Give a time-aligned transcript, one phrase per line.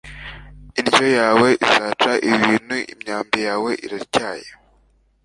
[0.79, 4.49] Indyo yawe izaca ibintu imyambi yawe iratyaye